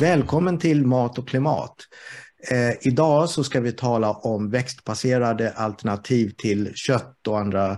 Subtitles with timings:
[0.00, 1.76] Välkommen till Mat och klimat.
[2.50, 7.70] Eh, idag så ska vi tala om växtbaserade alternativ till kött och andra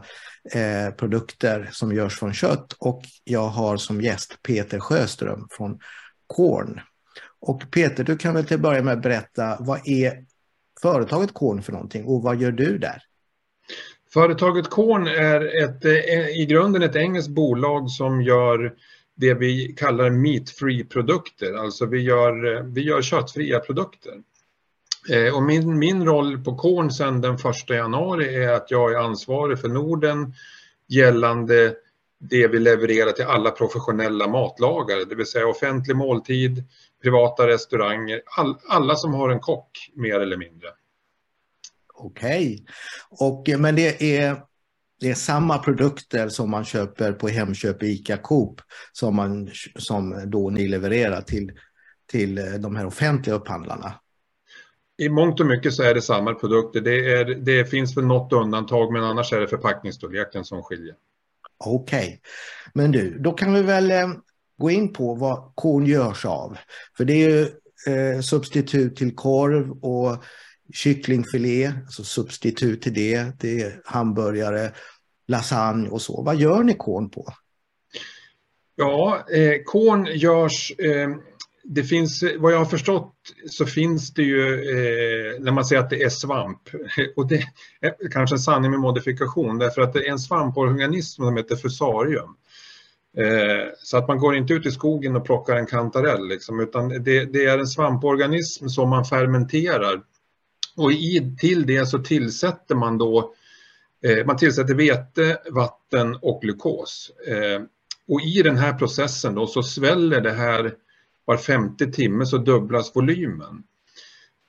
[0.54, 2.72] eh, produkter som görs från kött.
[2.78, 5.78] Och jag har som gäst Peter Sjöström från
[6.26, 6.80] Korn.
[7.40, 10.24] Och Peter, du kan väl till att börja med berätta vad är
[10.82, 13.02] företaget Korn för någonting och vad gör du där?
[14.12, 18.74] Företaget Korn är ett, eh, i grunden ett engelskt bolag som gör
[19.14, 24.22] det vi kallar meat-free produkter, alltså vi gör, vi gör köttfria produkter.
[25.10, 28.98] Eh, och min, min roll på Korn sedan den 1 januari är att jag är
[28.98, 30.34] ansvarig för Norden
[30.88, 31.74] gällande
[32.18, 36.64] det vi levererar till alla professionella matlagare, det vill säga offentlig måltid,
[37.02, 40.68] privata restauranger, all, alla som har en kock mer eller mindre.
[41.94, 42.64] Okej,
[43.10, 43.56] okay.
[43.56, 44.42] men det är
[45.02, 48.60] det är samma produkter som man köper på Hemköp, Ica, Coop
[48.92, 51.52] som, man, som då ni levererar till,
[52.10, 53.94] till de här offentliga upphandlarna.
[54.98, 56.80] I mångt och mycket så är det samma produkter.
[56.80, 60.94] Det, är, det finns väl något undantag men annars är det förpackningsstorleken som skiljer.
[61.64, 62.18] Okej, okay.
[62.74, 64.08] men du, då kan vi väl eh,
[64.58, 66.56] gå in på vad korn görs av.
[66.96, 67.48] För det är ju
[67.94, 70.24] eh, substitut till korv och
[70.72, 73.26] kycklingfilé, alltså substitut till det.
[73.40, 74.72] Det är hamburgare
[75.26, 76.22] lasagne och så.
[76.22, 77.32] Vad gör ni korn på?
[78.76, 81.08] Ja, eh, korn görs eh,
[81.64, 83.14] det finns, vad jag har förstått
[83.50, 86.60] så finns det ju, eh, när man säger att det är svamp,
[87.16, 87.44] och det
[87.80, 92.36] är kanske en sanning med modifikation därför att det är en svamporganism som heter fusarium.
[93.16, 96.88] Eh, så att man går inte ut i skogen och plockar en kantarell liksom, utan
[96.88, 100.02] det, det, är en svamporganism som man fermenterar.
[100.76, 103.41] Och i, till det så tillsätter man då Eh,
[104.02, 107.12] Eh, man tillsätter vete, vatten och glukos.
[107.26, 107.62] Eh,
[108.08, 110.74] och i den här processen då så sväller det här
[111.24, 113.62] var femte timme så dubblas volymen.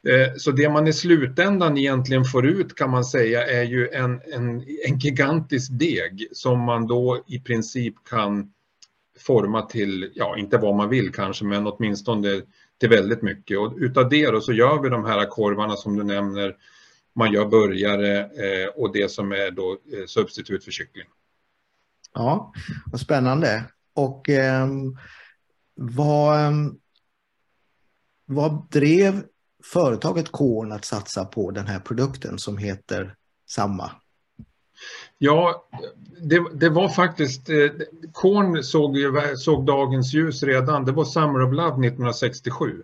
[0.07, 4.21] Eh, så det man i slutändan egentligen får ut kan man säga är ju en,
[4.33, 8.51] en, en gigantisk deg som man då i princip kan
[9.19, 12.41] forma till, ja inte vad man vill kanske, men åtminstone
[12.79, 13.57] till väldigt mycket.
[13.59, 16.55] Och utav det då så gör vi de här korvarna som du nämner
[17.15, 21.07] man gör burgare eh, och det som är då eh, substitut för kyckling.
[22.13, 22.53] Ja,
[22.85, 23.63] vad spännande.
[23.93, 24.67] Och eh,
[25.75, 26.75] vad, ehm,
[28.25, 29.23] vad drev
[29.63, 33.15] företaget Korn att satsa på den här produkten som heter
[33.49, 33.91] samma?
[35.17, 35.69] Ja,
[36.21, 37.71] det, det var faktiskt, eh,
[38.11, 38.97] Korn såg,
[39.37, 42.83] såg dagens ljus redan, det var Summer of Love 1967.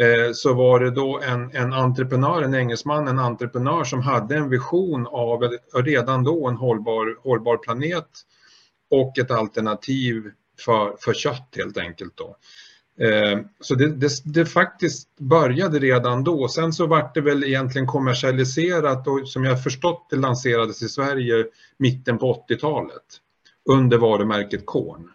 [0.00, 4.50] Eh, så var det då en, en entreprenör, en engelsman, en entreprenör som hade en
[4.50, 8.08] vision av redan då en hållbar, hållbar planet
[8.90, 10.30] och ett alternativ
[10.64, 12.16] för, för kött helt enkelt.
[12.16, 12.36] Då.
[13.04, 16.48] Eh, så det, det, det, faktiskt började redan då.
[16.48, 21.46] Sen så vart det väl egentligen kommersialiserat och som jag förstått det lanserades i Sverige
[21.76, 23.04] mitten på 80-talet
[23.68, 25.10] under varumärket Korn.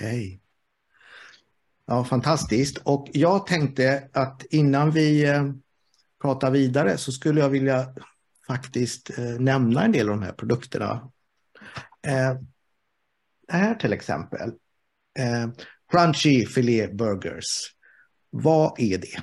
[0.00, 0.38] Hey.
[1.86, 2.78] Ja, fantastiskt.
[2.78, 5.44] Och jag tänkte att innan vi eh,
[6.22, 7.86] pratar vidare så skulle jag vilja
[8.46, 11.10] faktiskt eh, nämna en del av de här produkterna.
[12.06, 12.36] Eh,
[13.48, 14.48] här till exempel.
[15.18, 15.48] Eh,
[15.92, 17.74] crunchy Filet Burgers.
[18.30, 19.22] Vad är det?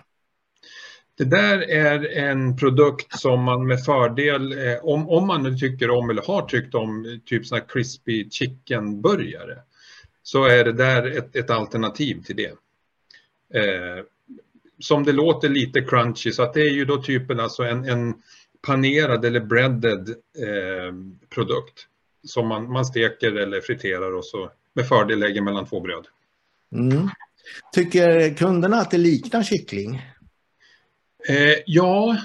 [1.18, 5.90] Det där är en produkt som man med fördel, eh, om, om man nu tycker
[5.90, 9.58] om eller har tyckt om typ sådana crispy chicken burgare
[10.24, 12.54] så är det där ett, ett alternativ till det.
[13.60, 14.04] Eh,
[14.80, 18.14] som det låter lite crunchy, så att det är ju då typen alltså en, en
[18.62, 20.94] panerad eller breaded eh,
[21.30, 21.88] produkt
[22.24, 26.08] som man, man steker eller friterar och så med fördel lägger mellan två bröd.
[26.76, 27.10] Mm.
[27.74, 29.96] Tycker kunderna att det liknar kyckling?
[31.30, 32.18] Eh, ja,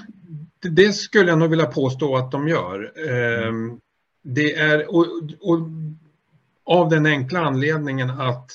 [0.61, 2.93] det skulle jag nog vilja påstå att de gör.
[3.09, 3.53] Eh,
[4.23, 5.05] det är, och,
[5.39, 5.59] och
[6.67, 8.51] av den enkla anledningen att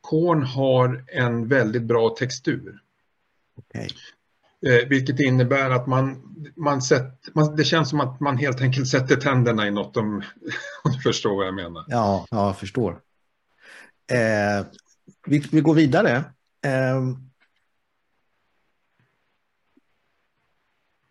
[0.00, 2.80] korn har en väldigt bra textur.
[3.56, 3.88] Okay.
[4.66, 6.22] Eh, vilket innebär att man,
[6.56, 10.22] man, sätt, man, det känns som att man helt enkelt sätter tänderna i något om,
[10.84, 11.84] om du förstår vad jag menar.
[11.88, 13.00] Ja, ja jag förstår.
[14.12, 14.66] Eh,
[15.26, 16.16] vi, vi går vidare.
[16.64, 17.02] Eh,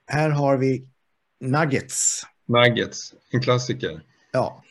[0.07, 0.87] här har vi
[1.39, 2.23] nuggets.
[2.45, 4.03] Nuggets, en klassiker.
[4.31, 4.63] Ja.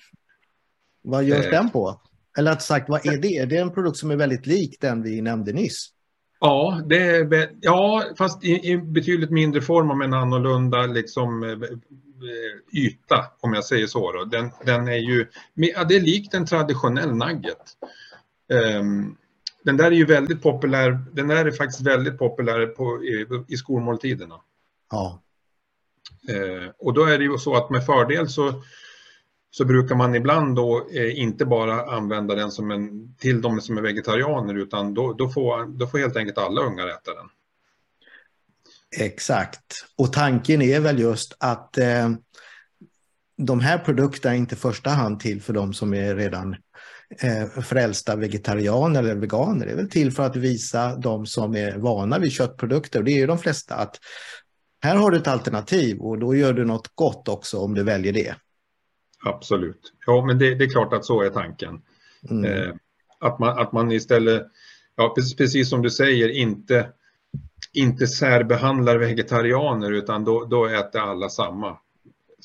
[1.02, 1.50] Vad görs eh.
[1.50, 2.00] den på?
[2.38, 3.44] Eller rätt sagt, vad är det?
[3.44, 5.88] Det är en produkt som är väldigt lik den vi nämnde nyss.
[6.40, 11.42] Ja, det är, ja fast i, i betydligt mindre form och med en annorlunda liksom,
[11.42, 11.58] eh,
[12.78, 14.12] yta, om jag säger så.
[14.12, 14.24] Då.
[14.24, 17.76] Den, den är ju, ja, det är likt en traditionell nugget.
[18.78, 19.16] Um,
[19.62, 21.04] den där är ju väldigt populär.
[21.12, 24.40] Den där är faktiskt väldigt populär på, i, i skolmåltiderna.
[24.90, 25.22] Ja.
[26.28, 28.62] Eh, och då är det ju så att med fördel så,
[29.54, 33.78] så brukar man ibland då eh, inte bara använda den som en, till de som
[33.78, 37.28] är vegetarianer utan då, då, får, då får helt enkelt alla ungar äta den.
[39.00, 39.86] Exakt.
[39.98, 42.10] Och tanken är väl just att eh,
[43.36, 46.56] de här produkterna är inte i första hand till för de som är redan
[47.20, 49.66] eh, frälsta vegetarianer eller veganer.
[49.66, 53.12] Det är väl till för att visa de som är vana vid köttprodukter, och det
[53.12, 53.98] är ju de flesta, att
[54.82, 58.12] här har du ett alternativ och då gör du något gott också om du väljer
[58.12, 58.34] det.
[59.24, 59.92] Absolut.
[60.06, 61.82] Ja, men det, det är klart att så är tanken.
[62.30, 62.44] Mm.
[62.44, 62.74] Eh,
[63.20, 64.46] att, man, att man istället,
[64.96, 66.88] ja, precis, precis som du säger, inte,
[67.72, 71.78] inte särbehandlar vegetarianer utan då, då äter alla samma,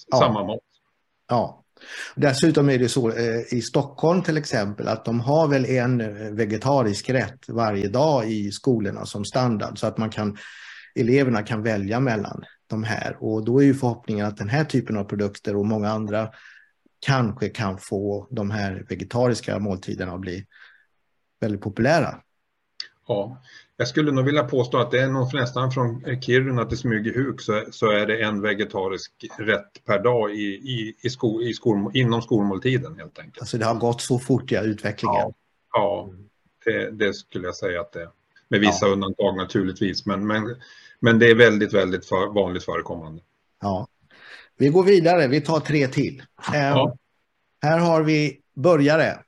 [0.07, 0.18] ja.
[0.18, 0.59] samma mat.
[1.27, 1.63] Ja.
[2.15, 7.09] Dessutom är det så eh, i Stockholm till exempel att de har väl en vegetarisk
[7.09, 10.38] rätt varje dag i skolorna som standard så att man kan
[10.95, 14.97] eleverna kan välja mellan de här och då är ju förhoppningen att den här typen
[14.97, 16.30] av produkter och många andra
[17.07, 20.45] kanske kan få de här vegetariska måltiderna att bli
[21.39, 22.21] väldigt populära.
[23.07, 23.42] Ja,
[23.77, 27.63] jag skulle nog vilja påstå att det är nog nästan från Kiruna till Smygehuk så,
[27.71, 32.21] så är det en vegetarisk rätt per dag i, i, i, sko, i skol, inom
[32.21, 33.42] skolmåltiden helt enkelt.
[33.42, 35.15] Alltså det har gått så fort i utvecklingen?
[35.15, 35.33] Ja,
[35.74, 36.09] ja
[36.65, 38.09] det, det, skulle jag säga att det är.
[38.50, 38.94] Med vissa ja.
[38.94, 40.56] undantag naturligtvis, men, men,
[41.00, 43.21] men det är väldigt, väldigt för, vanligt förekommande.
[44.57, 44.65] Ja.
[44.65, 46.24] Vi går vidare, vi tar tre till.
[46.54, 46.88] Ja.
[46.88, 46.94] Eh,
[47.62, 49.19] här har vi börjare.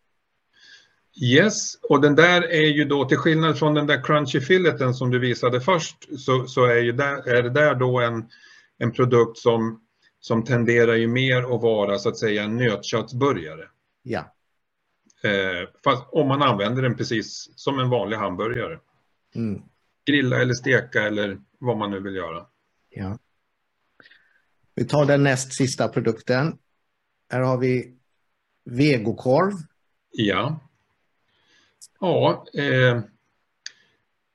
[1.21, 5.09] Yes, och den där är ju då till skillnad från den där crunchy filleten som
[5.09, 8.29] du visade först så, så är, ju där, är det där då en,
[8.77, 9.81] en produkt som,
[10.19, 13.67] som tenderar ju mer att vara så att säga en nötköttsburgare.
[14.03, 14.35] Ja.
[15.23, 18.79] Eh, fast om man använder den precis som en vanlig hamburgare.
[19.35, 19.61] Mm.
[20.05, 22.45] Grilla eller steka eller vad man nu vill göra.
[22.89, 23.17] Ja.
[24.79, 26.57] Vi tar den näst sista produkten.
[27.29, 27.93] Här har vi
[28.65, 29.53] vegokorv.
[30.11, 30.59] Ja.
[31.99, 33.01] Ja, eh,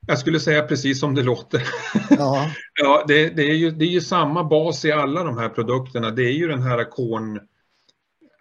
[0.07, 1.63] jag skulle säga precis som det låter.
[2.11, 2.51] Ja.
[2.75, 6.11] ja, det, det, är ju, det är ju samma bas i alla de här produkterna.
[6.11, 7.41] Det är ju den här korn,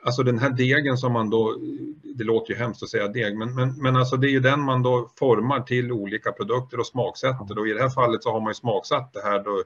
[0.03, 1.57] alltså den här degen som man då,
[2.15, 4.61] det låter ju hemskt att säga deg, men, men, men alltså det är ju den
[4.61, 7.59] man då formar till olika produkter och smaksätter.
[7.59, 9.63] Och i det här fallet så har man ju smaksatt det här då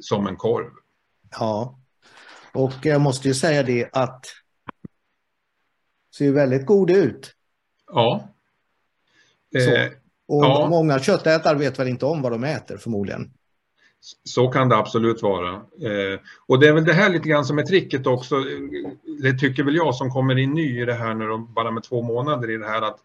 [0.00, 0.70] som en korv.
[1.30, 1.78] Ja,
[2.52, 4.26] och jag måste ju säga det att
[6.16, 7.34] ser väldigt god ut.
[7.92, 8.28] Ja.
[9.56, 9.92] Eh,
[10.28, 10.66] och ja.
[10.70, 13.30] många köttätare vet väl inte om vad de äter förmodligen.
[14.24, 15.54] Så kan det absolut vara.
[15.54, 18.36] Eh, och det är väl det här lite grann som är tricket också.
[19.22, 22.02] Det tycker väl jag som kommer in ny i det här nu bara med två
[22.02, 22.98] månader i det här att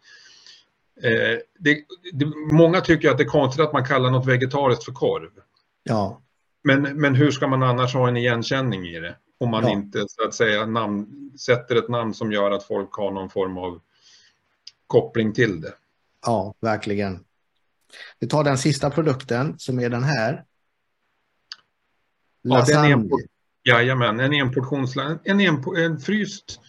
[1.04, 1.78] eh, det,
[2.14, 5.32] det, många tycker att det är konstigt att man kallar något vegetariskt för korv.
[5.84, 6.22] Ja.
[6.68, 9.16] Men, men hur ska man annars ha en igenkänning i det?
[9.38, 9.70] Om man ja.
[9.70, 13.58] inte så att säga namn, sätter ett namn som gör att folk har någon form
[13.58, 13.82] av
[14.88, 15.74] koppling till det.
[16.26, 17.20] Ja, verkligen.
[18.20, 20.44] Vi tar den sista produkten som är den här.
[22.44, 22.90] Lasagne.
[22.90, 23.28] Ja, den är en,
[23.64, 26.60] jajamän, en, enportions, en, en, en, fryst,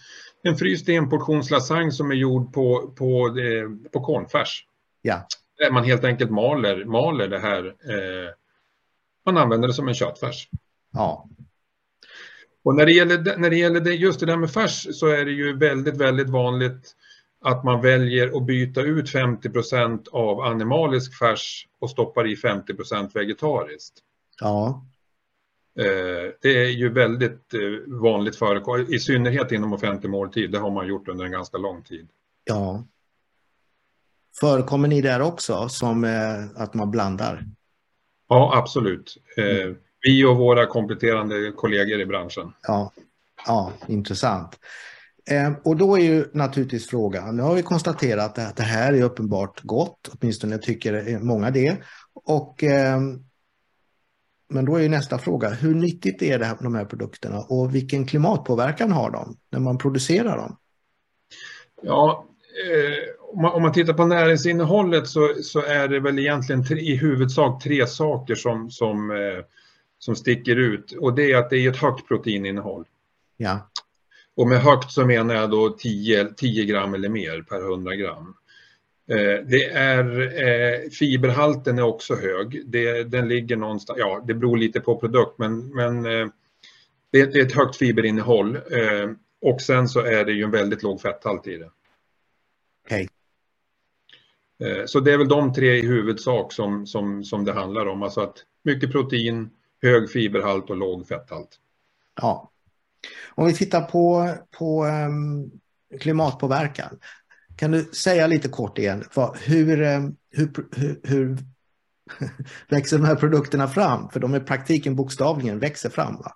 [0.42, 4.66] en fryst enportionslasagne som är gjord på, på, eh, på kornfärs.
[5.02, 5.26] Ja.
[5.58, 7.64] Där man helt enkelt maler, maler det här.
[7.66, 8.30] Eh,
[9.26, 10.48] man använder det som en köttfärs.
[10.92, 11.28] Ja.
[12.64, 15.24] Och när det gäller, när det gäller det, just det där med färs så är
[15.24, 16.94] det ju väldigt, väldigt vanligt
[17.40, 23.94] att man väljer att byta ut 50% av animalisk färs och stoppar i 50% vegetariskt.
[24.40, 24.86] Ja.
[25.78, 30.50] Eh, det är ju väldigt eh, vanligt förekommande, i synnerhet inom offentlig måltid.
[30.50, 32.08] Det har man gjort under en ganska lång tid.
[32.44, 32.84] Ja.
[34.40, 37.44] Förekommer ni där också, som eh, att man blandar?
[38.28, 39.16] Ja, absolut.
[39.36, 39.76] Mm.
[40.00, 42.52] Vi och våra kompletterande kollegor i branschen.
[42.62, 42.92] Ja,
[43.46, 44.58] ja intressant.
[45.30, 49.02] Eh, och då är ju naturligtvis frågan, nu har vi konstaterat att det här är
[49.02, 51.76] uppenbart gott, åtminstone tycker många det.
[52.14, 53.00] Och, eh,
[54.48, 57.74] men då är ju nästa fråga, hur nyttigt är det här, de här produkterna och
[57.74, 60.56] vilken klimatpåverkan har de när man producerar dem?
[61.82, 62.26] Ja,
[62.66, 66.80] eh, om, man, om, man, tittar på näringsinnehållet så, så är det väl egentligen tre,
[66.80, 69.44] i huvudsak tre saker som, som, eh,
[69.98, 72.84] som sticker ut och det är att det är ett högt proteininnehåll.
[73.36, 73.70] Ja.
[74.36, 78.34] Och med högt så menar jag då 10, 10 gram eller mer per 100 gram.
[79.10, 82.62] Eh, det är, eh, fiberhalten är också hög.
[82.66, 86.28] Det, den ligger någonstans, ja det beror lite på produkt men, men eh,
[87.12, 88.56] det, det, är ett högt fiberinnehåll.
[88.56, 91.70] Eh, och sen så är det ju en väldigt låg fetthalt i det.
[92.86, 93.08] Okay.
[94.64, 98.02] Eh, så det är väl de tre i huvudsak som, som, som det handlar om.
[98.02, 98.34] Alltså att
[98.64, 99.50] mycket protein,
[99.82, 101.48] hög fiberhalt och låg fetthalt.
[102.20, 102.50] Ja.
[103.34, 105.50] Om vi tittar på, på um,
[106.00, 106.98] klimatpåverkan.
[107.56, 111.38] Kan du säga lite kort igen, vad, hur, um, hur, hur, hur
[112.68, 114.08] växer de här produkterna fram?
[114.10, 116.32] För de i praktiken bokstavligen växer fram va?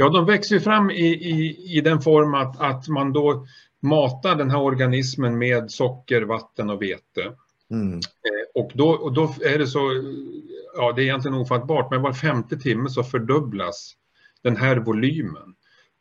[0.00, 3.46] Ja, de växer fram i, i, i den form att, att man då
[3.80, 7.32] matar den här organismen med socker, vatten och vete.
[7.70, 7.94] Mm.
[7.94, 9.80] Eh, och, då, och då är det så,
[10.76, 13.94] ja det är egentligen ofattbart, men var femte timme så fördubblas
[14.42, 15.54] den här volymen.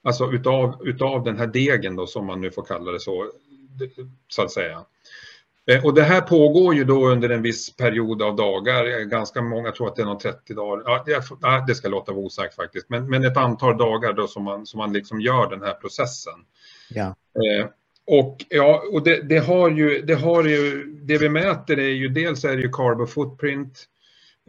[0.04, 3.32] Alltså utav, utav den här degen då som man nu får kalla det så,
[4.28, 4.86] så att säga.
[5.72, 9.42] Eh, och det här pågår ju då under en viss period av dagar, eh, ganska
[9.42, 11.02] många tror att det är någon 30 dagar,
[11.42, 14.66] ja, det ska låta vara osagt faktiskt, men, men ett antal dagar då som man,
[14.66, 16.34] som man liksom gör den här processen.
[16.90, 17.06] Ja.
[17.06, 17.68] Eh,
[18.08, 22.10] och ja, och det, det, har ju, det har ju, det vi mäter är ju
[22.10, 23.86] dels är det ju carbon footprint,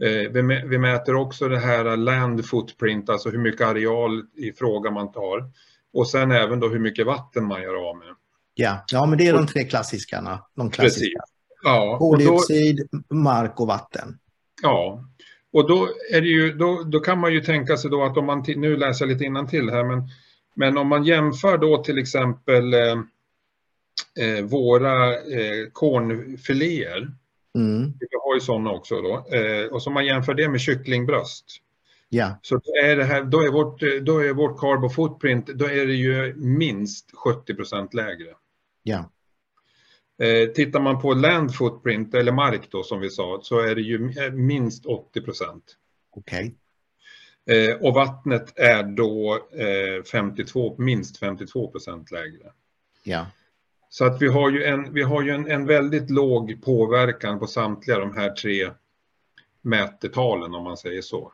[0.01, 4.91] eh, vi, vi, mäter också det här land footprint, alltså hur mycket areal i fråga
[4.91, 5.49] man tar.
[5.93, 8.15] Och sen även då hur mycket vatten man gör av med.
[8.59, 10.41] Ja, ja men det är de tre klassiska.
[10.55, 11.19] De klassiska.
[11.63, 14.17] Ja, Koldioxid, då, mark och vatten.
[14.61, 15.03] Ja,
[15.53, 18.25] och då, är det ju, då, då kan man ju tänka sig då att om
[18.25, 20.09] man, nu läser jag lite till här, men,
[20.55, 22.99] men om man jämför då till exempel eh,
[24.19, 27.11] eh, våra eh, kornfiléer,
[27.55, 27.93] mm.
[27.99, 31.45] vi har ju sådana också då, eh, och så man jämför det med kycklingbröst.
[32.09, 32.39] Ja.
[32.41, 35.93] Så är det här, då, är vårt, då är vårt carbon footprint, då är det
[35.93, 38.33] ju minst 70 procent lägre.
[38.83, 39.11] Ja.
[40.21, 43.81] Eh, tittar man på land footprint, eller mark då som vi sa, så är det
[43.81, 45.63] ju eh, minst 80 procent.
[46.15, 46.55] Okej.
[47.45, 47.67] Okay.
[47.69, 49.39] Eh, och vattnet är då
[50.11, 52.51] 52, minst 52 procent lägre.
[53.03, 53.27] Ja.
[53.89, 57.47] Så att vi har ju, en, vi har ju en, en väldigt låg påverkan på
[57.47, 58.71] samtliga de här tre
[59.61, 61.33] mätetalen om man säger så.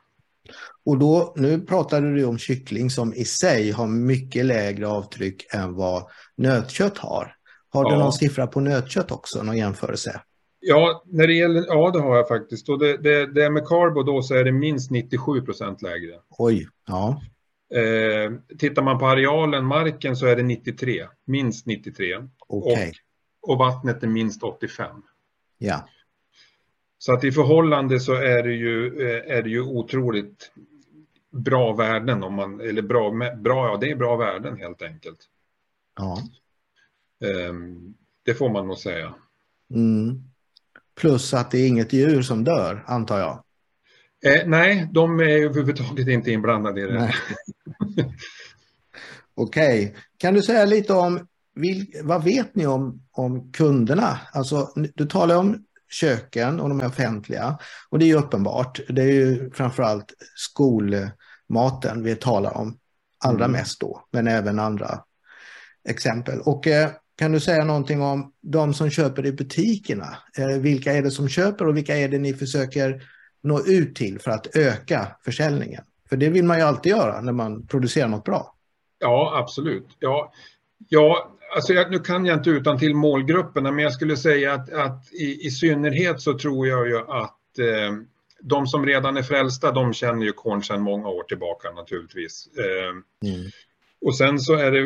[0.85, 5.73] Och då, nu pratade du om kyckling som i sig har mycket lägre avtryck än
[5.73, 6.03] vad
[6.37, 7.35] nötkött har.
[7.69, 10.21] Har du någon siffra på nötkött också, någon jämförelse?
[10.59, 12.69] Ja, när det gäller, ja det har jag faktiskt.
[12.69, 16.19] Och det, det, det med karbo då så är det minst 97 procent lägre.
[16.29, 17.21] Oj, ja.
[17.75, 22.15] Eh, tittar man på arealen, marken, så är det 93, minst 93.
[22.47, 22.91] Okay.
[23.41, 24.87] Och, och vattnet är minst 85.
[25.57, 25.87] Ja.
[26.97, 30.51] Så att i förhållande så är det ju, eh, är det ju otroligt
[31.31, 35.19] bra värden om man, eller bra, bra, ja det är bra värden helt enkelt.
[35.97, 36.21] Ja.
[37.49, 39.13] Um, det får man nog säga.
[39.73, 40.23] Mm.
[40.95, 43.43] Plus att det är inget djur som dör, antar jag.
[44.25, 47.13] Eh, nej, de är överhuvudtaget inte inblandade i det.
[49.35, 50.01] Okej, okay.
[50.17, 54.19] kan du säga lite om vil, vad vet ni om, om kunderna?
[54.33, 57.57] Alltså, du talar om köken och de är offentliga
[57.89, 58.79] och det är ju uppenbart.
[58.89, 62.77] Det är ju framförallt skolmaten vi talar om
[63.25, 63.51] allra mm.
[63.51, 64.99] mest då, men även andra
[65.89, 66.39] exempel.
[66.39, 70.17] Och eh, kan du säga någonting om de som köper i butikerna?
[70.37, 73.03] Eh, vilka är det som köper och vilka är det ni försöker
[73.43, 75.83] nå ut till för att öka försäljningen?
[76.09, 78.55] För det vill man ju alltid göra när man producerar något bra.
[78.99, 79.87] Ja, absolut.
[79.99, 80.31] Ja,
[80.89, 84.73] ja alltså jag, nu kan jag inte utan till målgrupperna, men jag skulle säga att,
[84.73, 87.93] att i, i, synnerhet så tror jag ju att eh,
[88.39, 92.47] de som redan är frälsta, de känner ju korn sedan många år tillbaka naturligtvis.
[92.57, 93.51] Eh, mm.
[94.01, 94.79] Och sen så är det,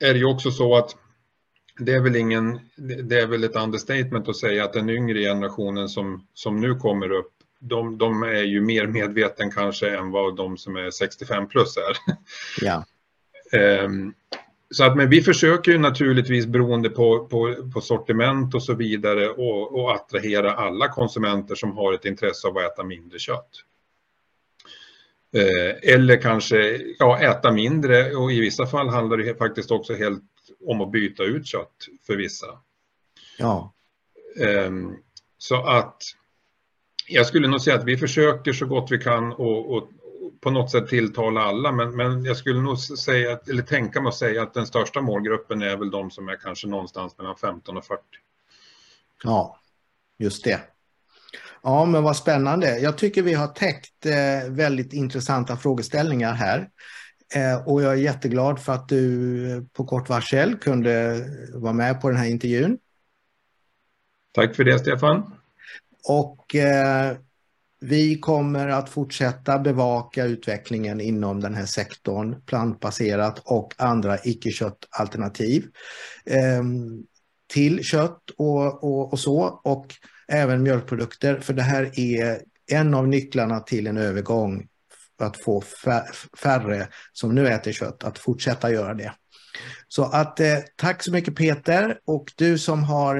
[0.00, 0.96] är det ju också så att
[1.78, 2.60] det är väl ingen,
[3.04, 7.10] det är väl ett understatement att säga att den yngre generationen som, som nu kommer
[7.10, 11.76] upp de, de är ju mer medveten kanske än vad de som är 65 plus
[11.76, 11.96] är.
[12.60, 12.84] Ja.
[13.84, 14.14] um,
[14.74, 19.28] så att, men vi försöker ju naturligtvis beroende på, på, på sortiment och så vidare
[19.28, 23.50] och, och, attrahera alla konsumenter som har ett intresse av att äta mindre kött.
[25.36, 30.22] Eh, eller kanske ja, äta mindre och i vissa fall handlar det faktiskt också helt
[30.66, 32.46] om att byta ut kött för vissa.
[33.38, 33.74] Ja.
[34.40, 34.70] Eh,
[35.38, 36.02] så att
[37.08, 39.88] jag skulle nog säga att vi försöker så gott vi kan och, och
[40.44, 44.14] på något sätt tilltala alla, men, men jag skulle nog säga, eller tänka mig att
[44.14, 47.84] säga att den största målgruppen är väl de som är kanske någonstans mellan 15 och
[47.84, 48.02] 40.
[49.22, 49.58] Ja,
[50.18, 50.60] just det.
[51.62, 52.78] Ja, men vad spännande.
[52.78, 56.68] Jag tycker vi har täckt eh, väldigt intressanta frågeställningar här.
[57.34, 61.24] Eh, och jag är jätteglad för att du på kort varsel kunde
[61.54, 62.78] vara med på den här intervjun.
[64.32, 65.34] Tack för det, Stefan.
[66.08, 67.16] Och eh,
[67.80, 75.66] vi kommer att fortsätta bevaka utvecklingen inom den här sektorn, plantbaserat och andra icke-köttalternativ.
[76.24, 76.62] Eh,
[77.46, 79.86] till kött och, och, och så och
[80.28, 82.40] även mjölkprodukter för det här är
[82.70, 84.68] en av nycklarna till en övergång
[85.18, 85.62] att få
[86.42, 89.12] färre som nu äter kött att fortsätta göra det.
[89.88, 93.16] Så att eh, tack så mycket Peter och du som har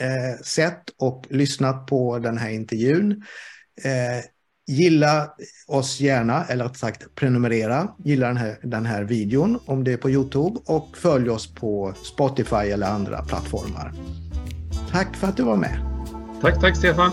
[0.00, 3.24] eh, sett och lyssnat på den här intervjun.
[3.84, 4.24] Eh,
[4.66, 5.30] gilla
[5.66, 9.96] oss gärna, eller rätt sagt prenumerera, gilla den här, den här videon om det är
[9.96, 13.92] på Youtube och följ oss på Spotify eller andra plattformar.
[14.90, 15.78] Tack för att du var med.
[16.40, 17.10] Tack, tack Stefan.